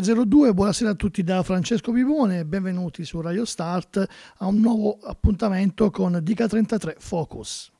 18.02, 0.00 0.54
buonasera 0.54 0.90
a 0.90 0.94
tutti 0.94 1.24
da 1.24 1.42
Francesco 1.42 1.90
Pivone, 1.90 2.44
benvenuti 2.44 3.04
su 3.04 3.20
Radio 3.20 3.44
Start 3.44 4.06
a 4.36 4.46
un 4.46 4.60
nuovo 4.60 4.98
appuntamento 5.02 5.90
con 5.90 6.20
Dica 6.22 6.46
33 6.46 6.96
Focus. 6.98 7.72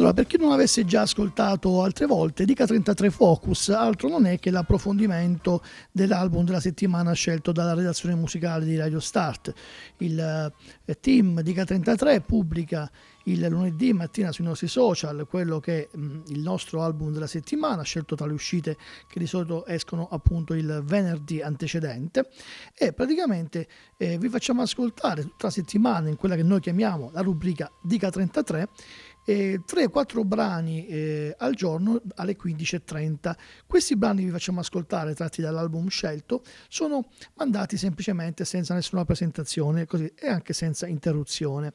Allora, 0.00 0.14
per 0.14 0.26
chi 0.26 0.38
non 0.38 0.50
avesse 0.50 0.86
già 0.86 1.02
ascoltato 1.02 1.82
altre 1.82 2.06
volte, 2.06 2.46
Dica 2.46 2.64
33 2.64 3.10
Focus 3.10 3.68
altro 3.68 4.08
non 4.08 4.24
è 4.24 4.38
che 4.38 4.50
l'approfondimento 4.50 5.62
dell'album 5.92 6.42
della 6.42 6.58
settimana 6.58 7.12
scelto 7.12 7.52
dalla 7.52 7.74
redazione 7.74 8.14
musicale 8.14 8.64
di 8.64 8.78
Radio 8.78 8.98
Start. 8.98 9.52
Il 9.98 10.18
eh, 10.86 11.00
team 11.00 11.42
Dica 11.42 11.64
33 11.66 12.22
pubblica 12.22 12.90
il 13.24 13.46
lunedì 13.48 13.92
mattina 13.92 14.32
sui 14.32 14.44
nostri 14.44 14.68
social 14.68 15.26
quello 15.28 15.60
che 15.60 15.88
è 15.90 15.96
mh, 15.96 16.22
il 16.28 16.40
nostro 16.40 16.82
album 16.82 17.12
della 17.12 17.26
settimana, 17.26 17.82
scelto 17.82 18.14
tra 18.14 18.26
le 18.26 18.32
uscite 18.32 18.76
che 19.06 19.18
di 19.18 19.26
solito 19.26 19.66
escono 19.66 20.08
appunto 20.10 20.54
il 20.54 20.82
venerdì 20.84 21.42
antecedente 21.42 22.30
e 22.74 22.92
praticamente 22.92 23.68
eh, 23.96 24.16
vi 24.16 24.28
facciamo 24.28 24.62
ascoltare 24.62 25.22
tutta 25.22 25.46
la 25.46 25.50
settimana 25.50 26.08
in 26.08 26.16
quella 26.16 26.36
che 26.36 26.42
noi 26.42 26.60
chiamiamo 26.60 27.10
la 27.12 27.20
rubrica 27.20 27.70
Dica 27.82 28.10
33 28.10 28.60
eh, 28.62 28.68
3-4 29.26 30.24
brani 30.24 30.86
eh, 30.86 31.34
al 31.38 31.54
giorno 31.54 32.00
alle 32.16 32.36
15.30. 32.36 33.34
Questi 33.66 33.96
brani 33.96 34.24
vi 34.24 34.30
facciamo 34.30 34.60
ascoltare, 34.60 35.14
tratti 35.14 35.40
dall'album 35.40 35.88
scelto, 35.88 36.42
sono 36.68 37.08
mandati 37.34 37.76
semplicemente 37.76 38.44
senza 38.44 38.74
nessuna 38.74 39.04
presentazione 39.04 39.86
così, 39.86 40.12
e 40.16 40.28
anche 40.28 40.52
senza 40.52 40.86
interruzione. 40.86 41.74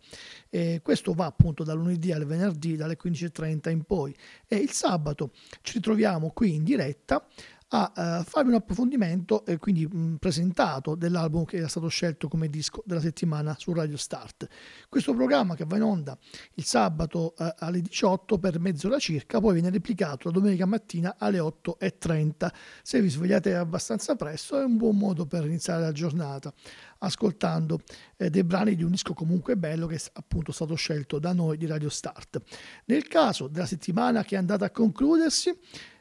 Eh, 0.50 0.82
questo 0.84 1.14
va 1.14 1.26
appunto 1.26 1.64
dal 1.64 1.78
lunedì 1.78 2.12
al 2.12 2.26
venerdì 2.26 2.76
dalle 2.76 2.98
15.30 3.02 3.70
in 3.70 3.84
poi 3.84 4.16
e 4.48 4.58
il 4.58 4.72
sabato 4.72 5.32
ci 5.62 5.74
ritroviamo 5.74 6.32
qui 6.32 6.56
in 6.56 6.64
diretta 6.64 7.26
a 7.70 7.92
uh, 7.96 8.24
farvi 8.24 8.50
un 8.50 8.56
approfondimento 8.56 9.46
e 9.46 9.58
quindi 9.58 9.88
mh, 9.88 10.18
presentato 10.20 10.96
dell'album 10.96 11.46
che 11.46 11.58
era 11.58 11.68
stato 11.68 11.88
scelto 11.88 12.28
come 12.28 12.50
disco 12.50 12.84
della 12.86 13.02
settimana 13.02 13.56
su 13.58 13.74
Radio 13.74 13.98
Start. 13.98 14.48
Questo 14.88 15.14
programma 15.14 15.56
che 15.56 15.66
va 15.66 15.78
in 15.78 15.84
onda 15.84 16.18
il 16.56 16.64
sabato 16.64 17.34
uh, 17.38 17.46
alle 17.58 17.82
18 17.82 18.38
per 18.38 18.60
mezz'ora 18.60 19.00
circa, 19.00 19.40
poi 19.40 19.54
viene 19.54 19.72
replicato 19.72 20.28
la 20.28 20.34
domenica 20.34 20.66
mattina 20.66 21.16
alle 21.18 21.40
8.30. 21.40 22.50
Se 22.84 23.02
vi 23.02 23.10
svegliate 23.10 23.56
abbastanza 23.56 24.16
presto 24.16 24.60
è 24.60 24.64
un 24.64 24.78
buon 24.78 24.98
modo 24.98 25.26
per 25.26 25.46
iniziare 25.46 25.82
la 25.82 25.92
giornata 25.92 26.54
ascoltando 27.00 27.82
eh, 28.18 28.30
dei 28.30 28.44
brani 28.44 28.76
di 28.76 28.84
un 28.84 28.92
disco 28.92 29.14
comunque 29.14 29.58
bello 29.58 29.88
che 29.88 29.96
è 29.96 30.02
appunto 30.14 30.52
stato 30.52 30.76
scelto 30.76 31.20
da 31.20 31.34
noi 31.34 31.58
di 31.58 31.66
Radio 31.66 31.90
Start. 31.90 32.42
Nel 32.86 33.08
caso 33.08 33.48
della 33.48 33.66
settimana 33.66 34.24
che 34.24 34.36
è 34.36 34.38
andata 34.38 34.66
a 34.66 34.72
concludersi, 34.72 35.56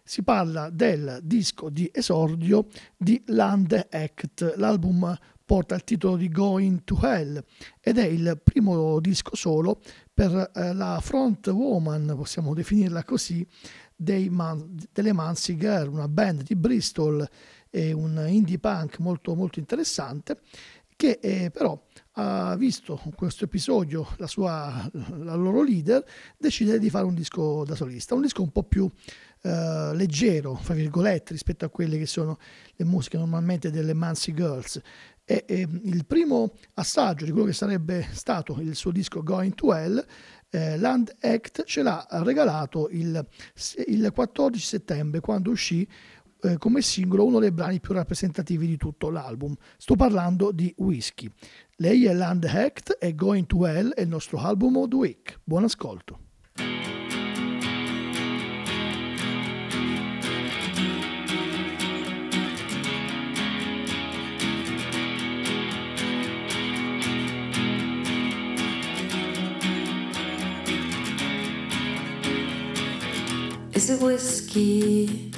si 0.04 0.22
parla 0.22 0.68
del 0.68 1.20
disco 1.22 1.70
di 1.70 1.90
esordio 1.92 2.66
di 2.96 3.22
Land 3.26 3.88
Act. 3.90 4.54
L'album 4.56 5.16
porta 5.44 5.74
il 5.74 5.84
titolo 5.84 6.16
di 6.16 6.28
Going 6.28 6.84
to 6.84 6.98
Hell 7.02 7.42
ed 7.80 7.98
è 7.98 8.04
il 8.04 8.38
primo 8.42 9.00
disco 9.00 9.34
solo 9.34 9.80
per 10.12 10.50
eh, 10.54 10.74
la 10.74 11.00
front 11.02 11.46
woman, 11.48 12.12
possiamo 12.16 12.54
definirla 12.54 13.02
così, 13.04 13.46
Man- 14.28 14.76
delle 14.92 15.12
Mansi 15.12 15.56
Girl, 15.56 15.88
una 15.88 16.08
band 16.08 16.42
di 16.42 16.56
Bristol 16.56 17.26
e 17.70 17.92
un 17.92 18.24
indie 18.28 18.58
punk 18.58 18.98
molto 18.98 19.34
molto 19.34 19.58
interessante 19.58 20.40
che 20.96 21.18
eh, 21.20 21.50
però 21.50 21.80
ha 22.12 22.54
visto 22.56 23.00
questo 23.16 23.44
episodio 23.44 24.06
la, 24.18 24.26
sua, 24.26 24.88
la 24.92 25.34
loro 25.34 25.62
leader 25.62 26.04
decidere 26.36 26.78
di 26.78 26.90
fare 26.90 27.04
un 27.04 27.14
disco 27.14 27.64
da 27.64 27.74
solista, 27.74 28.14
un 28.14 28.22
disco 28.22 28.42
un 28.42 28.52
po' 28.52 28.62
più 28.62 28.88
eh, 29.46 29.94
leggero, 29.94 30.54
fra 30.54 30.72
virgolette, 30.72 31.32
rispetto 31.32 31.66
a 31.66 31.68
quelle 31.68 31.98
che 31.98 32.06
sono 32.06 32.38
le 32.76 32.84
musiche 32.86 33.18
normalmente 33.18 33.70
delle 33.70 33.92
Mancy 33.92 34.32
Girls. 34.32 34.80
E, 35.22 35.44
e, 35.46 35.68
il 35.82 36.06
primo 36.06 36.52
assaggio 36.74 37.26
di 37.26 37.30
quello 37.30 37.46
che 37.46 37.52
sarebbe 37.52 38.08
stato 38.12 38.56
il 38.58 38.74
suo 38.74 38.90
disco 38.90 39.22
Going 39.22 39.54
to 39.54 39.74
Hell, 39.74 40.02
eh, 40.48 40.78
Land 40.78 41.14
Act 41.20 41.64
ce 41.64 41.82
l'ha 41.82 42.06
regalato 42.22 42.88
il, 42.90 43.22
il 43.86 44.10
14 44.14 44.64
settembre 44.64 45.20
quando 45.20 45.50
uscì 45.50 45.86
eh, 46.40 46.56
come 46.56 46.80
singolo 46.80 47.26
uno 47.26 47.38
dei 47.38 47.52
brani 47.52 47.80
più 47.80 47.92
rappresentativi 47.92 48.66
di 48.66 48.78
tutto 48.78 49.10
l'album. 49.10 49.54
Sto 49.76 49.94
parlando 49.94 50.52
di 50.52 50.72
Whiskey. 50.78 51.30
Lei 51.76 52.06
è 52.06 52.14
Land 52.14 52.44
Act 52.44 52.96
e 52.98 53.14
Going 53.14 53.44
to 53.44 53.66
Hell 53.66 53.92
è 53.92 54.00
il 54.00 54.08
nostro 54.08 54.38
album 54.38 54.76
of 54.76 54.88
the 54.88 54.96
week. 54.96 55.38
Buon 55.44 55.64
ascolto. 55.64 56.23
Is 73.84 73.90
it 73.90 74.00
whiskey? 74.00 75.30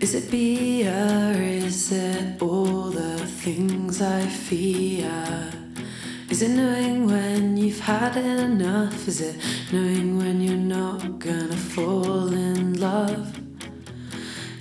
Is 0.00 0.16
it 0.16 0.28
beer? 0.28 1.36
Is 1.38 1.92
it 1.92 2.42
all 2.42 2.90
the 2.90 3.18
things 3.24 4.02
I 4.02 4.26
fear? 4.26 5.52
Is 6.28 6.42
it 6.42 6.48
knowing 6.48 7.06
when 7.06 7.56
you've 7.56 7.78
had 7.78 8.16
enough? 8.16 9.06
Is 9.06 9.20
it 9.20 9.36
knowing 9.72 10.18
when 10.18 10.40
you're 10.40 10.56
not 10.56 11.20
gonna 11.20 11.56
fall 11.56 12.32
in 12.32 12.80
love? 12.80 13.38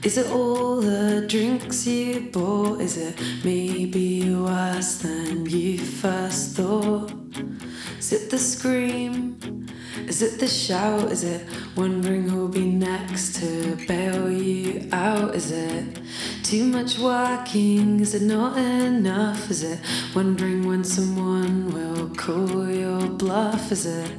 Is 0.03 0.19
it 0.19 0.29
all 0.29 0.79
the 0.79 1.25
drinks 1.27 1.88
you 1.88 2.29
bought? 2.31 2.79
Is 2.79 2.97
it 2.97 3.19
maybe 3.43 4.35
worse 4.35 4.97
than 4.97 5.47
you 5.47 5.79
first 5.79 6.57
thought? 6.57 7.11
Is 7.97 8.13
it 8.13 8.29
the 8.29 8.38
scream? 8.38 9.61
Is 10.12 10.22
it 10.22 10.42
the 10.42 10.48
shout? 10.48 11.10
Is 11.10 11.24
it 11.24 11.48
wondering 11.78 12.28
who'll 12.28 12.50
be 12.50 12.66
next 12.66 13.38
to 13.38 13.78
bail 13.88 14.30
you 14.30 14.90
out? 14.92 15.36
Is 15.36 15.52
it 15.52 16.02
too 16.44 16.66
much 16.66 17.00
working? 17.00 18.02
Is 18.02 18.13
it 18.13 18.24
not 18.24 18.58
enough? 18.58 19.50
Is 19.50 19.63
it 19.63 19.80
wondering 20.13 20.68
when 20.68 20.84
someone 20.84 21.72
will 21.72 22.10
call 22.10 22.69
your 22.69 23.08
bluff? 23.08 23.72
Is 23.72 23.86
it 23.86 24.12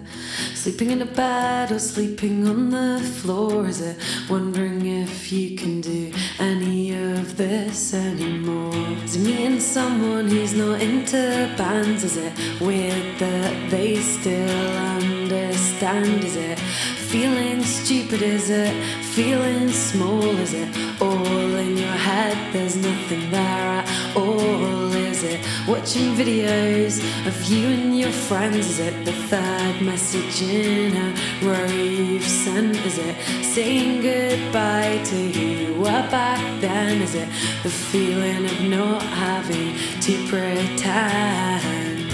sleeping 0.55 0.93
in 0.93 1.03
a 1.03 1.05
bed 1.23 1.71
or 1.71 1.79
sleeping 1.79 2.49
on 2.49 2.71
the 2.71 2.99
floor? 3.21 3.67
Is 3.67 3.83
it 3.83 3.99
wondering 4.31 4.87
if 4.87 5.31
you 5.31 5.59
can 5.59 5.83
do 5.83 6.11
any 6.39 6.82
of 7.03 7.37
this 7.37 7.95
anymore? 7.95 8.75
Is 9.05 9.17
it 9.17 9.21
meeting 9.21 9.61
someone 9.61 10.29
who's 10.29 10.55
not 10.55 10.81
into 10.81 11.53
bands? 11.59 12.05
Is 12.05 12.17
it 12.17 12.33
weird 12.61 13.19
that 13.19 13.71
they 13.71 13.97
still 13.97 14.77
understand? 14.99 16.25
Is 16.25 16.37
it 16.37 16.59
feeling 16.59 17.63
stupid? 17.63 18.23
Is 18.23 18.51
it 18.51 18.75
feeling 19.15 19.69
small? 19.71 20.25
Is 20.39 20.55
it 20.55 20.69
all 21.01 21.57
in 21.57 21.77
your 21.77 21.99
head? 22.09 22.37
There's 22.53 22.77
nothing 22.77 23.31
there 23.31 23.69
at 23.79 24.17
all. 24.17 24.93
Is 24.93 25.23
it 25.23 25.41
watching 25.69 26.15
videos 26.15 26.99
of 27.27 27.35
you 27.45 27.67
and 27.69 27.99
your 27.99 28.11
friends? 28.11 28.67
Is 28.67 28.79
it 28.81 29.05
the 29.05 29.13
third 29.13 29.83
message 29.83 30.43
in 30.43 30.97
a 30.97 31.09
row 31.47 31.67
you've 31.67 32.27
sent? 32.27 32.77
Is 32.87 32.99
it 32.99 33.17
saying 33.45 34.03
goodbye 34.03 35.01
to 35.05 35.17
who 35.33 35.62
were 35.83 36.07
back 36.11 36.61
then? 36.61 37.03
Is 37.03 37.15
it 37.17 37.29
the 37.65 37.69
feeling 37.69 38.45
of 38.45 38.61
not 38.71 39.03
having 39.03 39.75
to 40.01 40.29
pretend? 40.29 42.09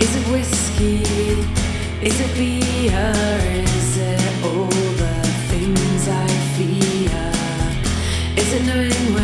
Is 0.00 0.16
it 0.16 0.24
whiskey? 0.32 1.02
Is 2.00 2.18
it 2.18 2.34
beer? 2.34 3.12
Is 3.76 3.96
it 3.98 4.44
all 4.44 4.68
the 5.02 5.16
things 5.50 6.08
I 6.08 6.26
fear? 6.56 7.32
Is 8.40 8.52
it 8.54 8.62
knowing 8.64 9.23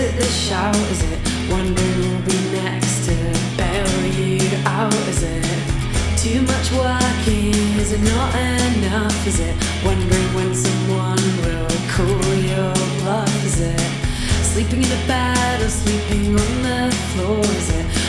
it 0.00 0.16
the 0.16 0.24
shout? 0.24 0.76
Is 0.94 1.02
it 1.12 1.18
wondering 1.50 1.92
who'll 2.00 2.22
be 2.24 2.38
next 2.52 3.04
to 3.06 3.14
bail 3.56 3.90
you 4.16 4.40
out? 4.64 4.94
Is 5.12 5.22
it 5.22 5.44
too 6.16 6.40
much 6.42 6.72
working? 6.72 7.54
Is 7.76 7.92
it 7.92 8.00
not 8.00 8.34
enough? 8.34 9.26
Is 9.26 9.40
it 9.40 9.54
wondering 9.84 10.28
when 10.34 10.54
someone 10.54 11.24
will 11.44 11.68
call 11.92 12.34
your 12.34 12.72
bluff? 13.00 13.44
Is 13.44 13.60
it 13.60 13.80
sleeping 14.42 14.82
in 14.82 14.90
a 14.90 15.06
bed 15.06 15.60
or 15.60 15.68
sleeping 15.68 16.28
on 16.28 16.52
the 16.62 16.96
floor? 17.12 17.40
Is 17.60 17.70
it 17.78 17.99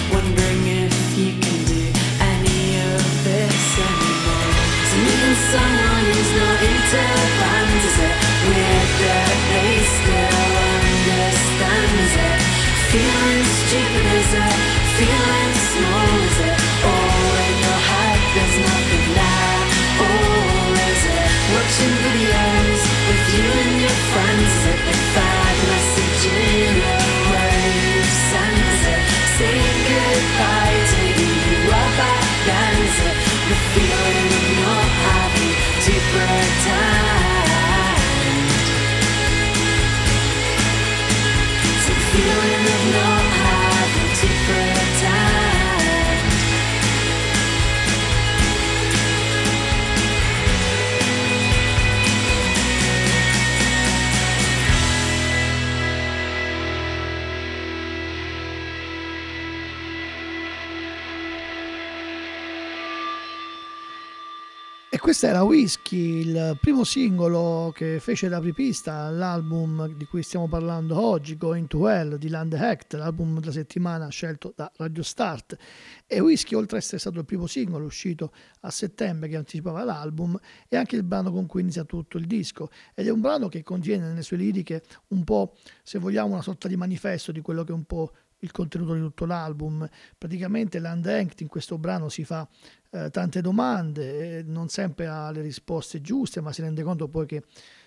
questo 65.01 65.25
era 65.25 65.41
Whisky, 65.41 66.19
il 66.19 66.57
primo 66.61 66.83
singolo 66.83 67.71
che 67.73 67.99
fece 67.99 68.29
da 68.29 68.37
apripista 68.37 69.05
all'album 69.05 69.95
di 69.95 70.05
cui 70.05 70.21
stiamo 70.21 70.47
parlando 70.47 71.03
oggi, 71.03 71.37
Going 71.37 71.65
to 71.65 71.89
Hell 71.89 72.17
di 72.17 72.29
Land 72.29 72.53
Act, 72.53 72.93
l'album 72.93 73.39
della 73.39 73.51
settimana 73.51 74.07
scelto 74.09 74.53
da 74.55 74.71
Radio 74.75 75.01
Start. 75.01 75.57
E 76.05 76.19
Whisky, 76.19 76.53
oltre 76.53 76.77
ad 76.77 76.83
essere 76.83 76.99
stato 76.99 77.17
il 77.17 77.25
primo 77.25 77.47
singolo 77.47 77.85
uscito 77.85 78.31
a 78.59 78.69
settembre 78.69 79.27
che 79.27 79.37
anticipava 79.37 79.83
l'album, 79.83 80.37
è 80.67 80.75
anche 80.75 80.97
il 80.97 81.03
brano 81.03 81.31
con 81.31 81.47
cui 81.47 81.61
inizia 81.61 81.83
tutto 81.83 82.19
il 82.19 82.27
disco. 82.27 82.69
Ed 82.93 83.07
è 83.07 83.09
un 83.09 83.21
brano 83.21 83.47
che 83.47 83.63
contiene 83.63 84.07
nelle 84.07 84.21
sue 84.21 84.37
liriche 84.37 84.83
un 85.07 85.23
po', 85.23 85.55
se 85.81 85.97
vogliamo, 85.97 86.33
una 86.33 86.43
sorta 86.43 86.67
di 86.67 86.75
manifesto 86.75 87.31
di 87.31 87.41
quello 87.41 87.63
che 87.63 87.71
un 87.71 87.85
po' 87.85 88.13
il 88.41 88.51
contenuto 88.51 88.93
di 88.93 88.99
tutto 88.99 89.25
l'album. 89.25 89.87
Praticamente 90.17 90.79
Land 90.79 91.05
Act 91.05 91.41
in 91.41 91.47
questo 91.47 91.77
brano 91.77 92.09
si 92.09 92.23
fa 92.23 92.47
eh, 92.91 93.09
tante 93.09 93.41
domande, 93.41 94.39
eh, 94.39 94.43
non 94.43 94.69
sempre 94.69 95.07
ha 95.07 95.31
le 95.31 95.41
risposte 95.41 96.01
giuste, 96.01 96.41
ma 96.41 96.51
si 96.51 96.61
rende 96.61 96.83
conto 96.83 97.07
poi 97.07 97.25
che 97.25 97.43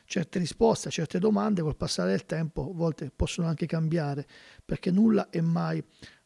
certe 0.06 0.38
risposte 0.38 0.88
a 0.88 0.90
certe 0.90 1.18
domande 1.18 1.62
col 1.62 1.76
passare 1.76 2.10
del 2.10 2.26
tempo 2.26 2.70
a 2.70 2.74
volte 2.74 3.10
possono 3.14 3.48
anche 3.48 3.66
cambiare, 3.66 4.26
perché 4.64 4.90
nulla 4.90 5.28
è 5.30 5.40
mai 5.40 5.82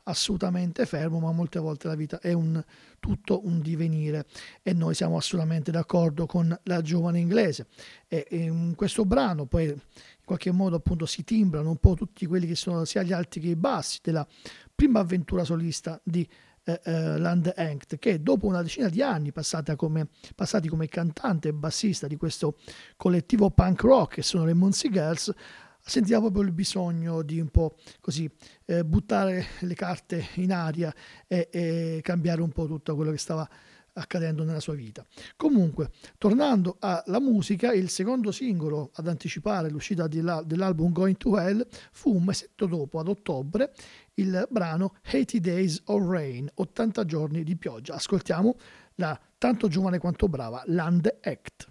assolutamente 0.08 0.86
fermo, 0.86 1.20
ma 1.20 1.32
molte 1.32 1.58
volte 1.58 1.86
la 1.86 1.94
vita 1.94 2.18
è 2.18 2.32
un, 2.32 2.62
tutto 2.98 3.46
un 3.46 3.60
divenire 3.60 4.24
e 4.62 4.72
noi 4.72 4.94
siamo 4.94 5.16
assolutamente 5.16 5.70
d'accordo 5.70 6.26
con 6.26 6.58
la 6.64 6.80
giovane 6.80 7.18
inglese. 7.18 7.66
E, 8.08 8.26
e 8.28 8.36
in 8.38 8.74
questo 8.74 9.04
brano 9.04 9.46
poi 9.46 9.74
qualche 10.28 10.52
modo 10.52 10.76
appunto 10.76 11.06
si 11.06 11.24
timbrano 11.24 11.70
un 11.70 11.78
po' 11.78 11.94
tutti 11.94 12.26
quelli 12.26 12.46
che 12.46 12.54
sono 12.54 12.84
sia 12.84 13.02
gli 13.02 13.12
alti 13.12 13.40
che 13.40 13.48
i 13.48 13.56
bassi 13.56 13.98
della 14.02 14.26
prima 14.74 15.00
avventura 15.00 15.42
solista 15.42 15.98
di 16.04 16.28
eh, 16.64 16.80
eh, 16.84 17.18
Land 17.18 17.50
Act, 17.56 17.96
che 17.96 18.22
dopo 18.22 18.46
una 18.46 18.60
decina 18.60 18.90
di 18.90 19.00
anni 19.00 19.32
come, 19.74 20.08
passati 20.34 20.68
come 20.68 20.86
cantante 20.86 21.48
e 21.48 21.54
bassista 21.54 22.06
di 22.06 22.16
questo 22.16 22.58
collettivo 22.98 23.50
punk 23.50 23.80
rock 23.80 24.14
che 24.16 24.22
sono 24.22 24.44
le 24.44 24.52
Muncie 24.52 24.90
Girls, 24.90 25.32
sentiva 25.80 26.18
proprio 26.20 26.42
il 26.42 26.52
bisogno 26.52 27.22
di 27.22 27.40
un 27.40 27.48
po' 27.48 27.76
così 28.02 28.30
eh, 28.66 28.84
buttare 28.84 29.46
le 29.60 29.74
carte 29.74 30.26
in 30.34 30.52
aria 30.52 30.94
e, 31.26 31.48
e 31.50 32.00
cambiare 32.02 32.42
un 32.42 32.50
po' 32.50 32.66
tutto 32.66 32.94
quello 32.94 33.12
che 33.12 33.18
stava 33.18 33.48
accadendo 33.98 34.44
nella 34.44 34.60
sua 34.60 34.74
vita. 34.74 35.04
Comunque, 35.36 35.90
tornando 36.16 36.76
alla 36.80 37.20
musica, 37.20 37.72
il 37.72 37.88
secondo 37.88 38.32
singolo 38.32 38.90
ad 38.94 39.08
anticipare 39.08 39.70
l'uscita 39.70 40.06
dell'album 40.06 40.92
Going 40.92 41.16
to 41.16 41.38
Hell 41.38 41.66
fu 41.92 42.14
un 42.14 42.24
mesetto 42.24 42.66
dopo, 42.66 42.98
ad 42.98 43.08
ottobre, 43.08 43.72
il 44.14 44.46
brano 44.50 44.94
80 45.06 45.38
Days 45.38 45.82
of 45.86 46.08
Rain, 46.08 46.50
80 46.54 47.04
giorni 47.04 47.44
di 47.44 47.56
pioggia. 47.56 47.94
Ascoltiamo 47.94 48.56
la 48.96 49.18
tanto 49.38 49.68
giovane 49.68 49.98
quanto 49.98 50.28
brava 50.28 50.62
Land 50.66 51.18
Act. 51.22 51.68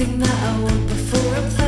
that 0.00 0.44
I 0.44 0.60
want 0.62 0.88
before 0.88 1.34
I'm 1.34 1.59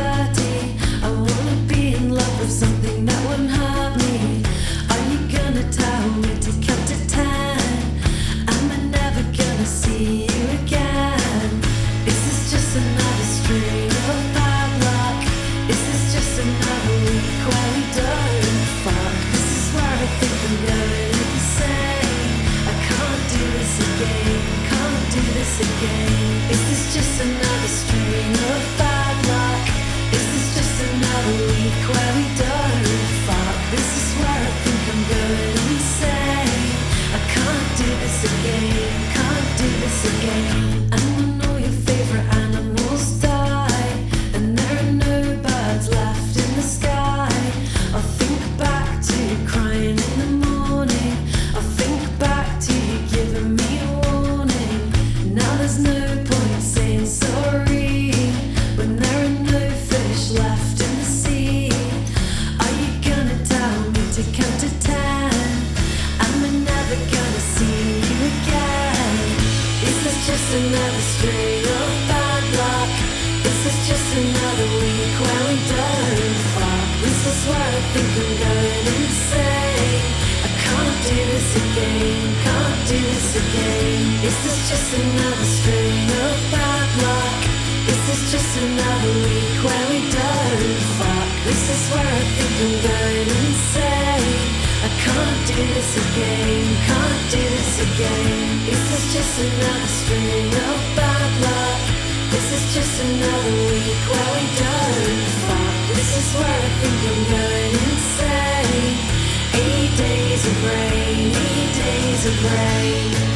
days 110.90 112.26
of 112.26 112.44
rain, 112.44 113.31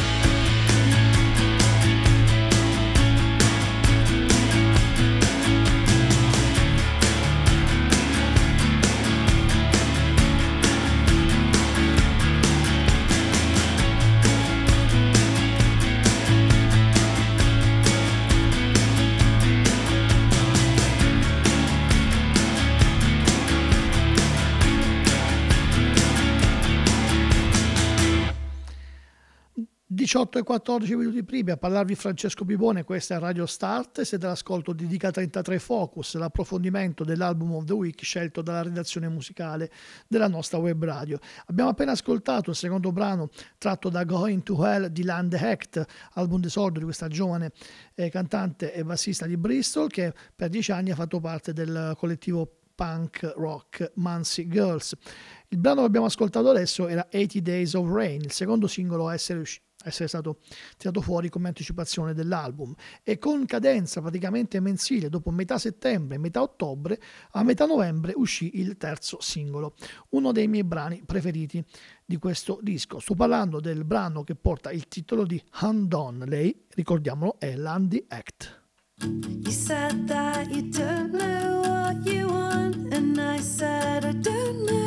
eight 30.07 30.13
days 30.13 30.15
of 30.15 30.29
rain. 30.31 30.37
e 30.37 30.43
14 30.43 30.95
minuti 30.95 31.23
prima 31.23 31.53
a 31.53 31.57
parlarvi 31.57 31.95
Francesco 31.95 32.45
Bibone, 32.45 32.83
questa 32.83 33.15
è 33.15 33.19
Radio 33.19 33.45
Start, 33.45 34.01
siete 34.01 34.25
all'ascolto 34.25 34.73
di 34.73 34.87
Dica 34.87 35.11
33 35.11 35.59
Focus, 35.59 36.15
l'approfondimento 36.15 37.03
dell'album 37.03 37.53
of 37.53 37.65
the 37.65 37.73
week 37.73 38.03
scelto 38.03 38.41
dalla 38.41 38.61
redazione 38.61 39.07
musicale 39.09 39.71
della 40.07 40.27
nostra 40.27 40.57
web 40.57 40.83
radio. 40.83 41.19
Abbiamo 41.47 41.69
appena 41.69 41.91
ascoltato 41.91 42.51
il 42.51 42.55
secondo 42.55 42.91
brano 42.91 43.29
tratto 43.57 43.89
da 43.89 44.03
Going 44.03 44.43
to 44.43 44.65
Hell 44.65 44.87
di 44.87 45.03
Land 45.03 45.33
Hecht, 45.33 45.85
album 46.13 46.41
d'esordio 46.41 46.79
di 46.79 46.85
questa 46.85 47.07
giovane 47.07 47.51
eh, 47.95 48.09
cantante 48.09 48.73
e 48.73 48.83
bassista 48.83 49.25
di 49.25 49.37
Bristol 49.37 49.89
che 49.89 50.13
per 50.35 50.49
dieci 50.49 50.71
anni 50.71 50.91
ha 50.91 50.95
fatto 50.95 51.19
parte 51.19 51.53
del 51.53 51.93
collettivo 51.97 52.56
punk 52.77 53.33
rock 53.35 53.93
Muncie 53.95 54.47
Girls. 54.47 54.95
Il 55.47 55.57
brano 55.57 55.79
che 55.79 55.87
abbiamo 55.87 56.05
ascoltato 56.05 56.47
adesso 56.49 56.87
era 56.87 57.07
80 57.11 57.39
Days 57.39 57.73
of 57.73 57.89
Rain, 57.89 58.21
il 58.21 58.31
secondo 58.31 58.67
singolo 58.67 59.07
a 59.07 59.15
essere 59.15 59.39
uscito 59.39 59.65
essere 59.83 60.07
stato 60.07 60.39
tirato 60.75 61.01
fuori 61.01 61.29
come 61.29 61.47
anticipazione 61.47 62.13
dell'album. 62.13 62.73
E 63.03 63.17
con 63.17 63.45
cadenza 63.45 64.01
praticamente 64.01 64.59
mensile 64.59 65.09
dopo 65.09 65.31
metà 65.31 65.57
settembre 65.57 66.17
metà 66.17 66.41
ottobre 66.41 66.99
a 67.31 67.43
metà 67.43 67.65
novembre 67.65 68.13
uscì 68.15 68.59
il 68.59 68.77
terzo 68.77 69.19
singolo 69.21 69.75
uno 70.09 70.31
dei 70.31 70.47
miei 70.47 70.63
brani 70.63 71.03
preferiti 71.05 71.63
di 72.05 72.17
questo 72.17 72.59
disco. 72.61 72.99
Sto 72.99 73.15
parlando 73.15 73.59
del 73.59 73.85
brano 73.85 74.23
che 74.23 74.35
porta 74.35 74.71
il 74.71 74.87
titolo 74.87 75.25
di 75.25 75.41
Hand 75.51 75.93
On 75.93 76.23
lei 76.27 76.65
ricordiamolo 76.69 77.39
è 77.39 77.55
Landy 77.55 78.03
Act. 78.09 78.65
You 78.99 79.51
said 79.51 80.07
that 80.07 80.49
you 80.49 80.67
don't 80.69 81.11
know 81.11 81.61
what 81.61 82.03
you 82.05 82.16
I 83.37 83.39
said 83.39 84.03
I 84.03 84.13
don't 84.13 84.65
know 84.65 84.86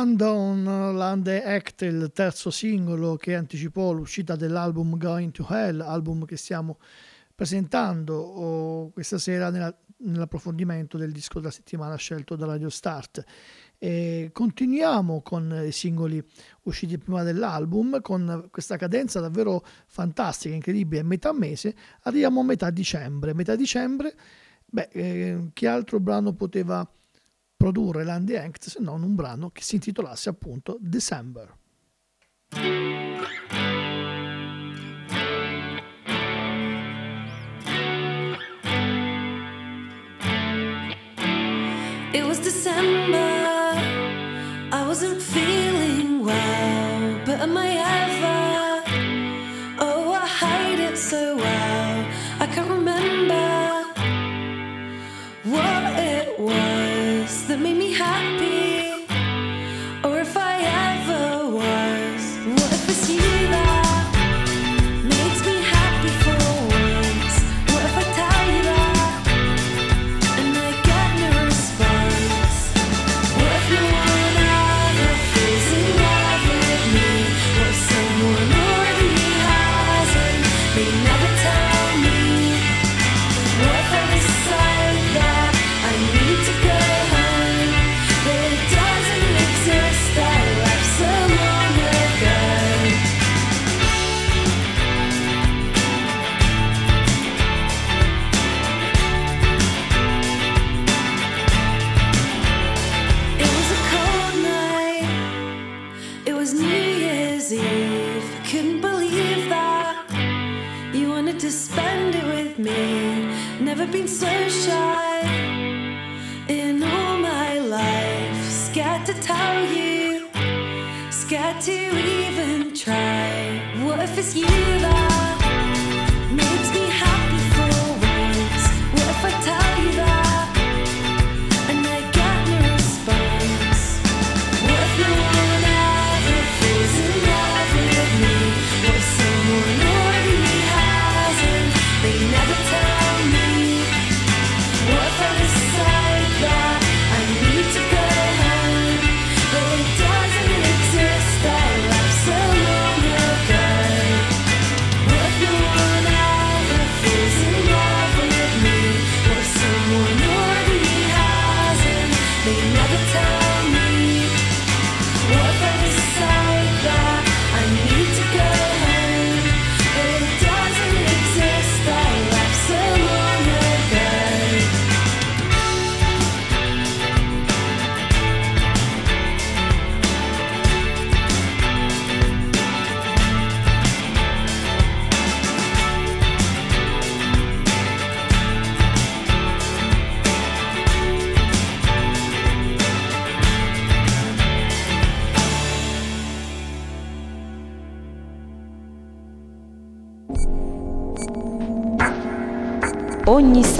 Undone 0.00 0.92
Lande 0.94 1.44
Act, 1.44 1.82
il 1.82 2.10
terzo 2.14 2.50
singolo 2.50 3.16
che 3.16 3.34
anticipò 3.34 3.92
l'uscita 3.92 4.34
dell'album 4.34 4.96
Going 4.96 5.30
to 5.30 5.46
Hell, 5.46 5.82
album 5.82 6.24
che 6.24 6.38
stiamo 6.38 6.78
presentando 7.34 8.14
oh, 8.14 8.90
questa 8.92 9.18
sera 9.18 9.50
nella- 9.50 9.76
nell'approfondimento 9.98 10.96
del 10.96 11.12
disco 11.12 11.38
della 11.38 11.52
settimana 11.52 11.96
scelto 11.96 12.34
da 12.34 12.46
Radio 12.46 12.70
Start. 12.70 13.22
E 13.76 14.30
continuiamo 14.32 15.20
con 15.20 15.64
i 15.66 15.72
singoli 15.72 16.22
usciti 16.62 16.96
prima 16.96 17.22
dell'album 17.22 18.00
con 18.00 18.48
questa 18.50 18.78
cadenza 18.78 19.20
davvero 19.20 19.62
fantastica, 19.86 20.54
incredibile. 20.54 21.02
Metà 21.02 21.32
mese 21.34 21.74
arriviamo 22.04 22.40
a 22.40 22.44
metà 22.44 22.70
dicembre. 22.70 23.34
Metà 23.34 23.54
dicembre, 23.54 24.14
beh, 24.64 24.88
eh, 24.92 25.50
che 25.52 25.66
altro 25.66 26.00
brano 26.00 26.32
poteva 26.32 26.90
produrre 27.60 28.04
Landy 28.04 28.36
Act 28.36 28.68
se 28.68 28.80
non 28.80 29.02
un 29.02 29.14
brano 29.14 29.50
che 29.50 29.60
si 29.60 29.74
intitolasse 29.74 30.30
appunto 30.30 30.78
December. 30.80 31.54
It 42.14 42.24
was 42.24 42.40
December. 42.40 43.39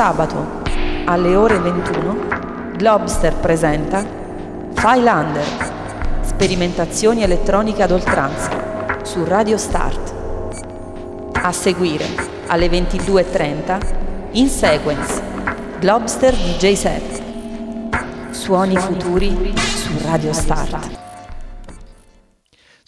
Sabato 0.00 0.62
alle 1.04 1.36
ore 1.36 1.58
21 1.58 2.72
Globster 2.74 3.34
presenta 3.34 4.02
Filander, 4.72 5.44
sperimentazioni 6.22 7.22
elettroniche 7.22 7.82
ad 7.82 7.90
oltranza 7.90 8.96
su 9.02 9.24
Radio 9.24 9.58
Start. 9.58 10.14
A 11.34 11.52
seguire 11.52 12.06
alle 12.46 12.68
22.30 12.68 13.80
in 14.32 14.48
sequence 14.48 15.20
Globster 15.80 16.34
DJ 16.34 16.72
set. 16.72 17.22
Suoni 18.30 18.78
futuri 18.78 19.52
su 19.54 19.92
Radio 20.02 20.32
Start. 20.32 20.99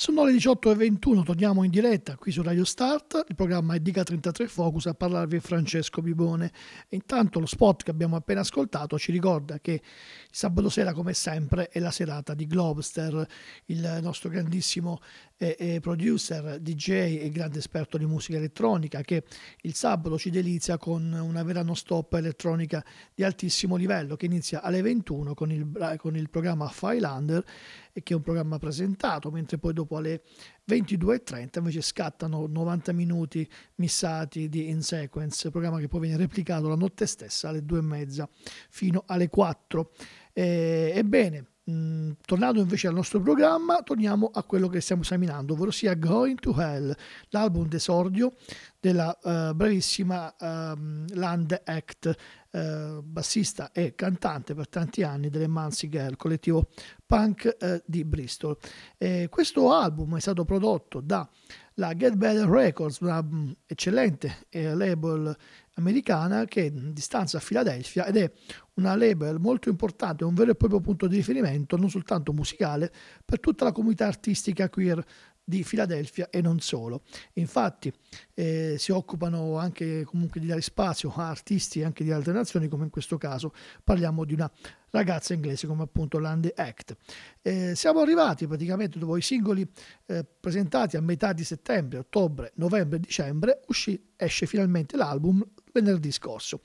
Sono 0.02 0.24
le 0.24 0.32
18.21, 0.32 1.22
torniamo 1.22 1.62
in 1.62 1.70
diretta 1.70 2.16
qui 2.16 2.32
su 2.32 2.42
Radio 2.42 2.64
Start, 2.64 3.24
il 3.28 3.36
programma 3.36 3.76
è 3.76 3.78
Dica 3.78 4.02
33 4.02 4.48
Focus, 4.48 4.86
a 4.86 4.94
parlarvi 4.94 5.38
Francesco 5.38 6.02
Bibone. 6.02 6.50
E 6.88 6.96
intanto 6.96 7.38
lo 7.38 7.46
spot 7.46 7.84
che 7.84 7.92
abbiamo 7.92 8.16
appena 8.16 8.40
ascoltato 8.40 8.98
ci 8.98 9.12
ricorda 9.12 9.60
che 9.60 9.80
sabato 10.28 10.70
sera, 10.70 10.92
come 10.92 11.14
sempre, 11.14 11.68
è 11.68 11.78
la 11.78 11.92
serata 11.92 12.34
di 12.34 12.48
Globster, 12.48 13.24
il 13.66 14.00
nostro 14.02 14.28
grandissimo 14.28 14.98
eh, 15.36 15.54
eh, 15.56 15.78
producer, 15.78 16.58
DJ 16.58 17.20
e 17.20 17.30
grande 17.30 17.60
esperto 17.60 17.96
di 17.96 18.04
musica 18.04 18.38
elettronica, 18.38 19.02
che 19.02 19.22
il 19.60 19.74
sabato 19.74 20.18
ci 20.18 20.30
delizia 20.30 20.78
con 20.78 21.12
una 21.12 21.44
vera 21.44 21.62
non-stop 21.62 22.14
elettronica 22.14 22.84
di 23.14 23.22
altissimo 23.22 23.76
livello, 23.76 24.16
che 24.16 24.26
inizia 24.26 24.62
alle 24.62 24.82
21 24.82 25.34
con 25.34 25.52
il, 25.52 25.96
con 25.96 26.16
il 26.16 26.28
programma 26.28 26.66
Filander 26.68 27.44
e 27.92 28.02
che 28.02 28.14
è 28.14 28.16
un 28.16 28.22
programma 28.22 28.58
presentato, 28.58 29.30
mentre 29.30 29.58
poi 29.58 29.72
dopo 29.72 29.96
alle 29.96 30.22
22.30 30.68 31.58
invece 31.58 31.82
scattano 31.82 32.46
90 32.46 32.92
minuti 32.92 33.48
missati 33.76 34.48
di 34.48 34.68
In 34.70 34.82
Sequence, 34.82 35.50
programma 35.50 35.78
che 35.78 35.88
poi 35.88 36.00
viene 36.00 36.16
replicato 36.16 36.68
la 36.68 36.74
notte 36.74 37.06
stessa 37.06 37.48
alle 37.50 37.60
2.30 37.60 38.24
fino 38.70 39.04
alle 39.06 39.28
4. 39.28 39.90
Eh, 40.32 40.92
ebbene, 40.94 41.46
mh, 41.64 42.12
tornando 42.24 42.60
invece 42.60 42.88
al 42.88 42.94
nostro 42.94 43.20
programma, 43.20 43.82
torniamo 43.82 44.30
a 44.32 44.42
quello 44.44 44.68
che 44.68 44.80
stiamo 44.80 45.02
esaminando, 45.02 45.52
ovvero 45.52 45.70
sia 45.70 45.94
Going 45.94 46.38
to 46.38 46.54
Hell, 46.58 46.94
l'album 47.28 47.68
d'esordio 47.68 48.32
della 48.80 49.16
eh, 49.18 49.54
bravissima 49.54 50.34
ehm, 50.36 51.14
Land 51.14 51.60
Act, 51.64 52.16
eh, 52.52 53.00
bassista 53.02 53.72
e 53.72 53.94
cantante 53.94 54.54
per 54.54 54.68
tanti 54.68 55.02
anni 55.02 55.30
delle 55.30 55.46
Mansi 55.46 55.88
Girl, 55.88 56.16
collettivo 56.16 56.68
punk 57.06 57.56
eh, 57.58 57.82
di 57.86 58.04
Bristol. 58.04 58.56
Eh, 58.98 59.28
questo 59.30 59.72
album 59.72 60.16
è 60.16 60.20
stato 60.20 60.44
prodotto 60.44 61.00
da 61.00 61.28
la 61.76 61.94
Get 61.94 62.14
Better 62.16 62.46
Records, 62.46 63.00
una 63.00 63.22
mh, 63.22 63.56
eccellente 63.66 64.46
eh, 64.50 64.74
label 64.74 65.34
americana 65.76 66.44
che 66.44 66.66
è 66.66 66.70
di 66.70 67.00
stanza 67.00 67.38
a 67.38 67.40
Filadelfia 67.40 68.04
ed 68.04 68.16
è 68.18 68.30
una 68.74 68.94
label 68.94 69.38
molto 69.38 69.70
importante, 69.70 70.24
un 70.24 70.34
vero 70.34 70.50
e 70.50 70.54
proprio 70.54 70.80
punto 70.80 71.06
di 71.06 71.16
riferimento 71.16 71.76
non 71.78 71.88
soltanto 71.88 72.32
musicale 72.32 72.92
per 73.24 73.40
tutta 73.40 73.64
la 73.64 73.72
comunità 73.72 74.06
artistica 74.06 74.68
queer 74.68 75.02
di 75.44 75.64
Filadelfia 75.64 76.28
e 76.30 76.40
non 76.40 76.60
solo. 76.60 77.02
Infatti 77.34 77.92
eh, 78.34 78.76
si 78.78 78.92
occupano 78.92 79.58
anche 79.58 80.04
comunque 80.04 80.40
di 80.40 80.46
dare 80.46 80.60
spazio 80.60 81.12
a 81.14 81.28
artisti 81.28 81.82
anche 81.82 82.04
di 82.04 82.12
altre 82.12 82.32
nazioni, 82.32 82.68
come 82.68 82.84
in 82.84 82.90
questo 82.90 83.18
caso 83.18 83.52
parliamo 83.82 84.24
di 84.24 84.34
una 84.34 84.50
ragazza 84.90 85.34
inglese 85.34 85.66
come 85.66 85.82
appunto 85.82 86.18
Landy 86.18 86.52
Act. 86.54 86.96
Eh, 87.40 87.74
siamo 87.74 88.00
arrivati 88.00 88.46
praticamente 88.46 88.98
dopo 88.98 89.16
i 89.16 89.22
singoli 89.22 89.66
eh, 90.06 90.24
presentati 90.24 90.96
a 90.96 91.00
metà 91.00 91.32
di 91.32 91.44
settembre, 91.44 91.98
ottobre, 91.98 92.52
novembre 92.56 92.98
e 92.98 93.00
dicembre, 93.00 93.60
uscì, 93.68 94.12
esce 94.16 94.46
finalmente 94.46 94.96
l'album 94.96 95.44
venerdì 95.72 96.12
scorso. 96.12 96.60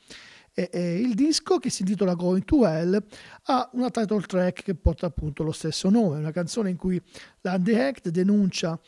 E, 0.60 0.72
e 0.74 0.96
il 0.96 1.14
disco 1.14 1.60
che 1.60 1.70
si 1.70 1.84
intitola 1.84 2.16
Going 2.16 2.44
to 2.44 2.66
Hell 2.66 3.00
ha 3.44 3.70
una 3.74 3.92
title 3.92 4.22
track 4.22 4.64
che 4.64 4.74
porta 4.74 5.06
appunto 5.06 5.44
lo 5.44 5.52
stesso 5.52 5.88
nome, 5.92 6.18
una 6.18 6.32
canzone 6.32 6.72
in 6.72 6.78
cui 6.78 7.00
Landy 7.42 7.76
Act 7.76 8.10
denuncia 8.10 8.80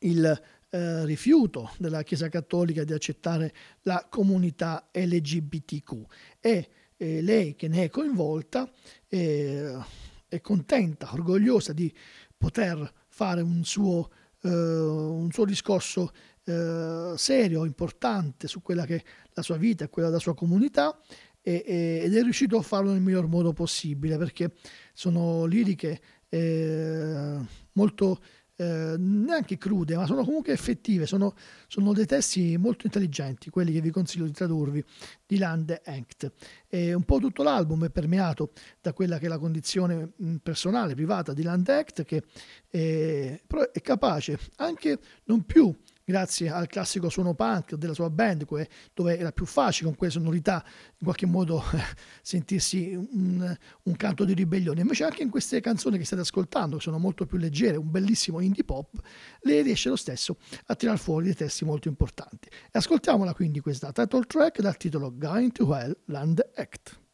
il 0.00 0.42
eh, 0.68 1.04
rifiuto 1.06 1.72
della 1.78 2.02
Chiesa 2.02 2.28
Cattolica 2.28 2.84
di 2.84 2.92
accettare 2.92 3.54
la 3.84 4.06
comunità 4.10 4.90
LGBTQ 4.92 6.04
e 6.40 6.68
eh, 6.98 7.22
lei 7.22 7.54
che 7.54 7.68
ne 7.68 7.84
è 7.84 7.88
coinvolta 7.88 8.70
eh, 9.08 9.74
è 10.28 10.40
contenta, 10.42 11.10
orgogliosa 11.10 11.72
di 11.72 11.90
poter 12.36 12.92
fare 13.08 13.40
un 13.40 13.64
suo, 13.64 14.10
eh, 14.42 14.50
un 14.50 15.30
suo 15.32 15.46
discorso 15.46 16.12
eh, 16.46 17.14
serio, 17.16 17.64
importante 17.64 18.46
su 18.48 18.62
quella 18.62 18.86
che 18.86 18.96
è 18.96 19.02
la 19.32 19.42
sua 19.42 19.56
vita 19.56 19.84
e 19.84 19.88
quella 19.88 20.08
della 20.08 20.20
sua 20.20 20.34
comunità 20.34 20.98
e, 21.42 21.64
e, 21.66 22.00
ed 22.04 22.16
è 22.16 22.22
riuscito 22.22 22.56
a 22.56 22.62
farlo 22.62 22.92
nel 22.92 23.00
miglior 23.00 23.26
modo 23.26 23.52
possibile 23.52 24.16
perché 24.16 24.52
sono 24.92 25.44
liriche 25.44 26.00
eh, 26.28 27.38
molto 27.72 28.20
eh, 28.58 28.94
neanche 28.96 29.58
crude, 29.58 29.96
ma 29.96 30.06
sono 30.06 30.24
comunque 30.24 30.52
effettive, 30.52 31.04
sono, 31.04 31.34
sono, 31.66 31.92
dei 31.92 32.06
testi 32.06 32.56
molto 32.56 32.86
intelligenti, 32.86 33.50
quelli 33.50 33.70
che 33.70 33.80
vi 33.80 33.90
consiglio 33.90 34.24
di 34.24 34.32
tradurvi, 34.32 34.82
di 35.26 35.36
Lande 35.36 35.82
Engt. 35.84 36.32
E 36.66 36.94
un 36.94 37.02
po' 37.02 37.18
tutto 37.18 37.42
l'album 37.42 37.84
è 37.84 37.90
permeato 37.90 38.52
da 38.80 38.92
quella 38.92 39.18
che 39.18 39.26
è 39.26 39.28
la 39.28 39.38
condizione 39.38 40.10
personale, 40.42 40.94
privata 40.94 41.32
di 41.34 41.42
Lande 41.42 41.76
Engt, 41.76 42.04
che 42.04 42.22
è, 42.68 43.40
è 43.72 43.80
capace 43.82 44.38
anche 44.56 44.98
non 45.24 45.44
più 45.44 45.74
grazie 46.06 46.48
al 46.48 46.68
classico 46.68 47.08
suono 47.08 47.34
punk 47.34 47.74
della 47.74 47.92
sua 47.92 48.08
band, 48.08 48.46
dove 48.94 49.18
era 49.18 49.32
più 49.32 49.44
facile 49.44 49.88
con 49.88 49.96
quelle 49.96 50.12
sonorità 50.12 50.64
in 50.98 51.04
qualche 51.04 51.26
modo 51.26 51.64
sentirsi 52.22 52.94
un, 52.94 53.56
un, 53.82 53.96
canto 53.96 54.24
di 54.24 54.32
ribellione. 54.32 54.82
Invece 54.82 55.02
anche 55.02 55.24
in 55.24 55.30
queste 55.30 55.60
canzoni 55.60 55.98
che 55.98 56.04
state 56.04 56.22
ascoltando, 56.22 56.76
che 56.76 56.82
sono 56.82 56.98
molto 56.98 57.26
più 57.26 57.38
leggere, 57.38 57.76
un 57.76 57.90
bellissimo 57.90 58.38
indie 58.38 58.62
pop, 58.62 59.00
lei 59.40 59.62
riesce 59.62 59.88
lo 59.88 59.96
stesso 59.96 60.36
a 60.66 60.76
tirar 60.76 60.96
fuori 60.96 61.24
dei 61.24 61.34
testi 61.34 61.64
molto 61.64 61.88
importanti. 61.88 62.48
E 62.48 62.78
ascoltiamola 62.78 63.34
quindi 63.34 63.58
questa 63.58 63.90
title 63.90 64.24
track 64.26 64.60
dal 64.60 64.76
titolo 64.76 65.12
Going 65.12 65.50
to 65.50 65.74
Hell 65.74 65.96
Land 66.04 66.52
Act. 66.54 67.05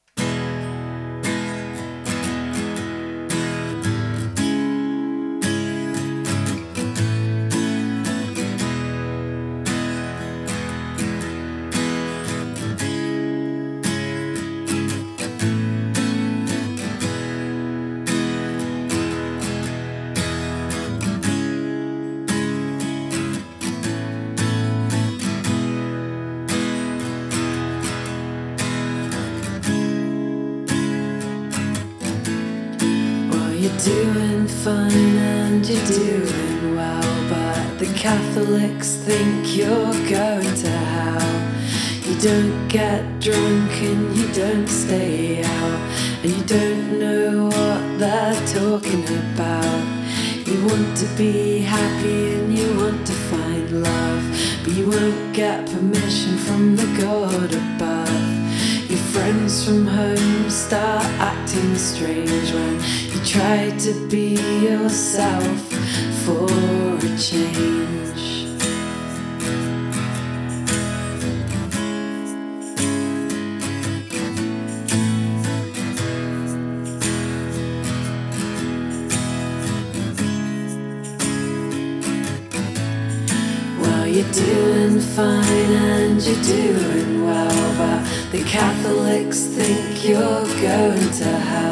Doing 33.78 34.48
fine 34.48 35.16
and 35.18 35.68
you're 35.68 35.86
doing 35.86 36.74
well, 36.74 37.28
but 37.28 37.78
the 37.78 37.86
Catholics 37.94 38.96
think 38.96 39.56
you're 39.56 39.92
going 40.10 40.54
to 40.54 40.70
hell. 40.70 41.52
You 42.02 42.18
don't 42.20 42.68
get 42.68 43.20
drunk 43.20 43.70
and 43.82 44.16
you 44.16 44.26
don't 44.32 44.66
stay 44.66 45.44
out, 45.44 45.80
and 46.22 46.32
you 46.32 46.44
don't 46.44 46.98
know 46.98 47.46
what 47.46 47.98
they're 47.98 48.46
talking 48.46 49.04
about. 49.04 49.82
You 50.46 50.66
want 50.66 50.96
to 50.96 51.06
be 51.16 51.60
happy 51.60 52.34
and 52.34 52.58
you 52.58 52.76
want 52.76 53.06
to 53.06 53.12
find 53.12 53.82
love, 53.82 54.24
but 54.64 54.72
you 54.72 54.90
won't 54.90 55.34
get 55.34 55.66
permission 55.66 56.36
from 56.38 56.74
the 56.74 56.86
God 57.00 57.52
above. 57.54 58.90
Your 58.90 59.04
friends 59.14 59.64
from 59.64 59.86
home 59.86 60.50
start 60.50 61.04
acting 61.20 61.76
strange 61.76 62.52
when 62.52 62.80
try 63.24 63.70
to 63.78 64.08
be 64.08 64.34
yourself 64.64 65.72
for 66.24 66.44
a 66.44 67.16
change. 67.16 68.48
Well, 83.78 84.06
you're 84.08 84.32
doing 84.32 85.00
fine 85.00 85.44
and 85.44 86.20
you're 86.20 86.42
doing 86.42 87.24
well, 87.24 87.76
but 87.78 88.32
the 88.32 88.42
Catholics 88.44 89.44
think 89.44 90.04
you're 90.08 90.44
going 90.60 91.10
to 91.12 91.24
hell. 91.24 91.71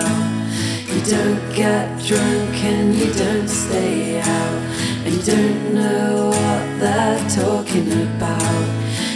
You 0.92 1.00
don't 1.02 1.54
get 1.54 2.02
drunk 2.04 2.64
and 2.64 2.94
you 2.94 3.12
don't 3.14 3.48
stay 3.48 4.20
out. 4.20 4.62
And 5.04 5.14
you 5.14 5.22
don't 5.22 5.74
know 5.74 6.26
what 6.30 6.80
they're 6.80 7.30
talking 7.30 7.92
about. 7.92 8.66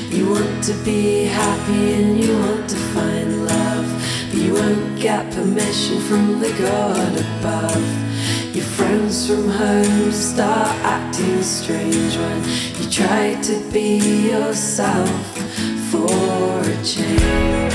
You 0.08 0.30
want 0.30 0.62
to 0.64 0.74
be 0.84 1.24
happy 1.24 1.94
and 1.94 2.20
you 2.20 2.38
want 2.38 2.70
to 2.70 2.76
find 2.76 3.46
love. 3.46 3.88
But 4.30 4.38
you 4.38 4.54
won't 4.54 5.00
get 5.00 5.32
permission 5.34 6.00
from 6.02 6.38
the 6.38 6.52
God 6.52 7.12
above. 7.26 8.54
Your 8.54 8.64
friends 8.64 9.26
from 9.26 9.48
home 9.48 10.12
start 10.12 10.68
acting 10.84 11.42
strange 11.42 12.16
when 12.16 12.40
you 12.78 12.88
try 12.88 13.34
to 13.42 13.70
be 13.72 14.30
yourself 14.30 15.10
for 15.90 16.60
a 16.60 16.84
change. 16.84 17.73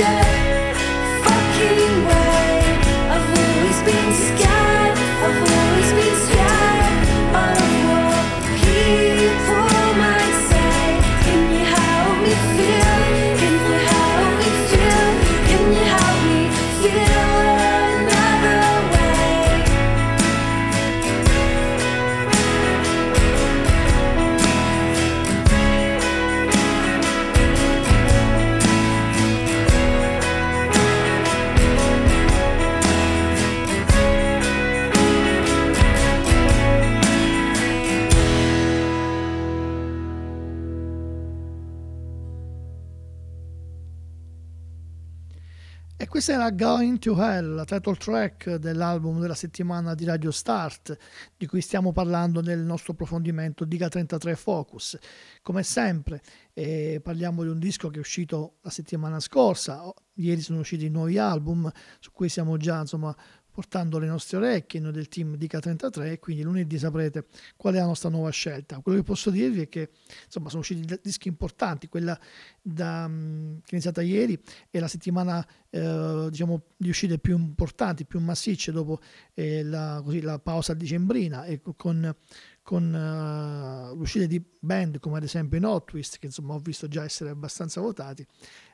Yeah. 0.00 0.29
Era 46.32 46.50
Going 46.52 46.98
to 46.98 47.20
Hell, 47.20 47.54
la 47.54 47.64
title 47.64 47.96
track 47.96 48.54
dell'album 48.54 49.20
della 49.20 49.34
settimana 49.34 49.94
di 49.94 50.04
Radio 50.04 50.30
Start, 50.30 50.96
di 51.36 51.46
cui 51.46 51.60
stiamo 51.60 51.90
parlando 51.90 52.40
nel 52.40 52.60
nostro 52.60 52.92
approfondimento 52.92 53.64
Diga 53.64 53.88
33 53.88 54.36
Focus. 54.36 54.96
Come 55.42 55.64
sempre, 55.64 56.22
eh, 56.52 57.00
parliamo 57.02 57.42
di 57.42 57.48
un 57.48 57.58
disco 57.58 57.88
che 57.88 57.96
è 57.96 58.00
uscito 58.00 58.58
la 58.60 58.70
settimana 58.70 59.18
scorsa, 59.18 59.92
ieri 60.14 60.40
sono 60.40 60.60
usciti 60.60 60.88
nuovi 60.88 61.18
album, 61.18 61.68
su 61.98 62.12
cui 62.12 62.28
siamo 62.28 62.56
già 62.56 62.78
insomma 62.78 63.16
portando 63.50 63.98
le 63.98 64.06
nostre 64.06 64.36
orecchie 64.36 64.80
noi 64.80 64.92
del 64.92 65.08
team 65.08 65.36
di 65.36 65.48
K33 65.50 66.12
e 66.12 66.18
quindi 66.18 66.42
lunedì 66.42 66.78
saprete 66.78 67.26
qual 67.56 67.74
è 67.74 67.78
la 67.78 67.86
nostra 67.86 68.08
nuova 68.08 68.30
scelta. 68.30 68.80
Quello 68.80 68.98
che 68.98 69.04
posso 69.04 69.30
dirvi 69.30 69.62
è 69.62 69.68
che 69.68 69.90
insomma 70.24 70.48
sono 70.48 70.60
usciti 70.60 70.98
dischi 71.02 71.28
importanti, 71.28 71.88
quella 71.88 72.18
da, 72.60 73.06
mm, 73.08 73.56
che 73.58 73.70
è 73.70 73.72
iniziata 73.72 74.02
ieri 74.02 74.40
è 74.70 74.78
la 74.78 74.88
settimana 74.88 75.46
eh, 75.70 76.26
diciamo 76.30 76.62
di 76.76 76.88
uscite 76.88 77.18
più 77.18 77.36
importanti, 77.36 78.04
più 78.04 78.18
massicce 78.20 78.72
dopo 78.72 79.00
eh, 79.34 79.62
la, 79.62 80.00
così, 80.04 80.20
la, 80.20 80.38
pausa 80.38 80.74
dicembrina 80.74 81.44
e 81.44 81.60
con, 81.76 82.14
con 82.62 82.92
uh, 82.92 83.96
l'uscita 83.96 84.26
di 84.26 84.42
band 84.58 84.98
come 84.98 85.16
ad 85.16 85.22
esempio 85.22 85.58
i 85.58 85.82
Twist 85.84 86.18
che 86.18 86.26
insomma 86.26 86.54
ho 86.54 86.58
visto 86.58 86.88
già 86.88 87.04
essere 87.04 87.30
abbastanza 87.30 87.80
votati 87.80 88.26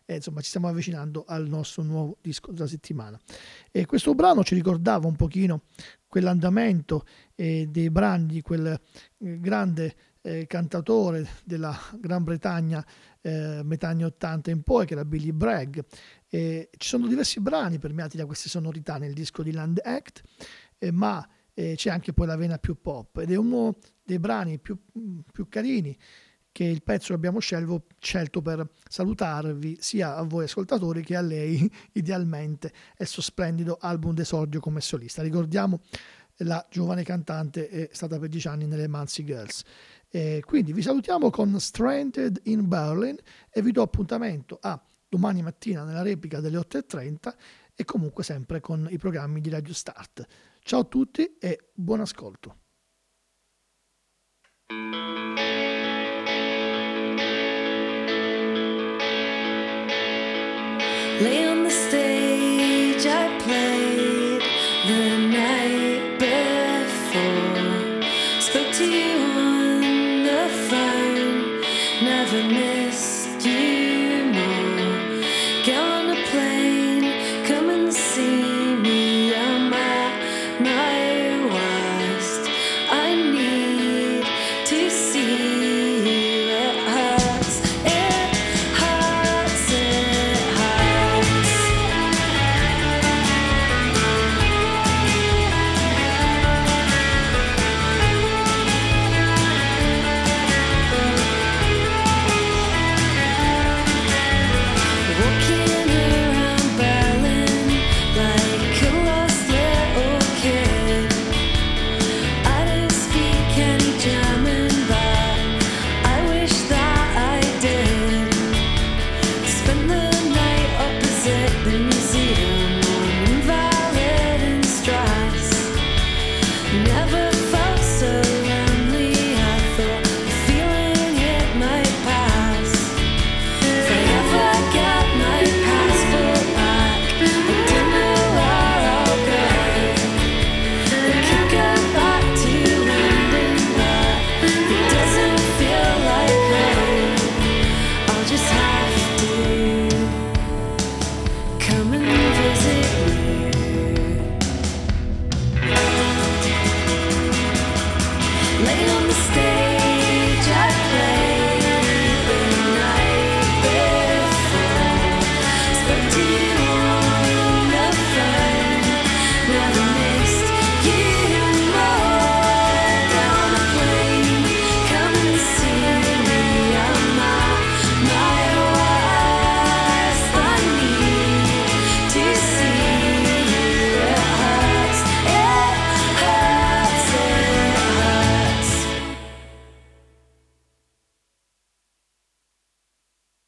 e 0.05 0.16
insomma 0.16 0.40
ci 0.40 0.49
stiamo 0.49 0.68
avvicinando 0.68 1.25
al 1.27 1.49
nostro 1.49 1.83
nuovo 1.83 2.18
disco 2.20 2.53
della 2.53 2.68
settimana. 2.68 3.18
E 3.70 3.87
questo 3.87 4.14
brano 4.14 4.44
ci 4.44 4.55
ricordava 4.55 5.07
un 5.07 5.16
pochino 5.16 5.62
quell'andamento 6.07 7.05
eh, 7.35 7.66
dei 7.68 7.90
brani 7.90 8.27
di 8.27 8.40
quel 8.40 8.66
eh, 8.68 9.40
grande 9.40 9.96
eh, 10.22 10.46
cantatore 10.46 11.29
della 11.44 11.77
Gran 11.99 12.22
Bretagna 12.22 12.85
eh, 13.20 13.61
metà 13.64 13.88
anni 13.88 14.05
80 14.05 14.51
in 14.51 14.62
poi 14.62 14.87
che 14.87 14.94
era 14.94 15.05
Billy 15.05 15.33
Bragg. 15.33 15.79
ci 16.29 16.68
sono 16.79 17.07
diversi 17.07 17.40
brani 17.40 17.79
permeati 17.79 18.16
da 18.16 18.27
queste 18.27 18.49
sonorità 18.49 18.99
nel 18.99 19.12
disco 19.12 19.42
di 19.42 19.53
Land 19.53 19.81
Act, 19.83 20.22
ma 20.92 21.27
eh, 21.58 21.72
c'è 21.74 21.88
anche 21.88 22.12
poi 22.12 22.26
la 22.26 22.36
vena 22.36 22.58
più 22.58 22.78
pop 22.80 23.16
ed 23.16 23.32
è 23.32 23.36
uno 23.36 23.76
dei 24.04 24.18
brani 24.18 24.58
più, 24.58 24.78
più 25.32 25.48
carini 25.48 25.96
che 26.52 26.64
il 26.64 26.82
pezzo 26.82 27.08
che 27.08 27.14
abbiamo 27.14 27.38
scelto, 27.38 27.84
scelto 27.98 28.42
per 28.42 28.68
salutarvi 28.88 29.78
sia 29.80 30.16
a 30.16 30.22
voi 30.22 30.44
ascoltatori 30.44 31.02
che 31.02 31.16
a 31.16 31.22
lei 31.22 31.70
idealmente 31.92 32.68
e 32.96 33.04
il 33.04 33.06
suo 33.06 33.22
splendido 33.22 33.78
album 33.80 34.12
d'esordio 34.14 34.60
come 34.60 34.82
solista. 34.82 35.22
Ricordiamo 35.22 35.80
la 36.40 36.64
giovane 36.70 37.02
cantante 37.02 37.68
è 37.68 37.88
stata 37.92 38.18
per 38.18 38.28
dieci 38.28 38.48
anni 38.48 38.66
nelle 38.66 38.88
Mansi 38.88 39.24
Girls. 39.24 39.62
E 40.08 40.42
quindi 40.44 40.74
vi 40.74 40.82
salutiamo 40.82 41.30
con 41.30 41.58
Stranded 41.58 42.40
in 42.44 42.68
Berlin 42.68 43.16
e 43.50 43.62
vi 43.62 43.72
do 43.72 43.80
appuntamento 43.80 44.58
a 44.60 44.80
domani 45.08 45.42
mattina 45.42 45.84
nella 45.84 46.02
replica 46.02 46.40
delle 46.40 46.58
8.30 46.58 47.34
e 47.74 47.84
comunque 47.84 48.24
sempre 48.24 48.60
con 48.60 48.86
i 48.90 48.98
programmi 48.98 49.40
di 49.40 49.48
Radio 49.48 49.74
Start. 49.74 50.26
Ciao 50.66 50.81
a 50.81 50.85
tutti 50.85 51.37
e 51.38 51.70
buon 51.74 52.00
ascolto. 52.00 52.57
Lay 61.20 61.46
on 61.46 61.62
the 61.62 61.70
stage, 61.70 63.07
I 63.07 63.29
played 63.44 63.95